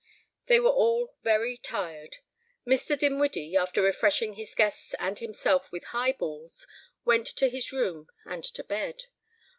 [0.47, 2.17] They were all very tired.
[2.65, 2.97] Mr.
[2.97, 6.65] Dinwiddie, after refreshing his guests and himself with highballs,
[7.05, 9.03] went to his room and to bed.